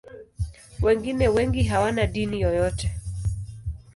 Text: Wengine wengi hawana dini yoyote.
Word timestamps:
Wengine 0.81 1.27
wengi 1.27 1.63
hawana 1.63 2.05
dini 2.07 2.41
yoyote. 2.41 2.91